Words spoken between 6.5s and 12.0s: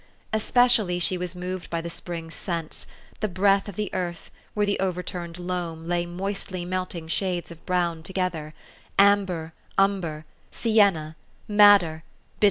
melting shades of brown together, amber, umber, sienna, mad 140 THE STORY